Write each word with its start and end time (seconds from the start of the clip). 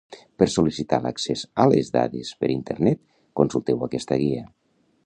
Per 0.43 0.45
sol·licitar 0.53 0.99
l'accés 1.03 1.43
a 1.65 1.67
les 1.73 1.93
dades 1.99 2.33
per 2.41 2.51
internet 2.57 3.05
consulteu 3.43 3.87
aquesta 3.91 4.21
Guia. 4.25 4.47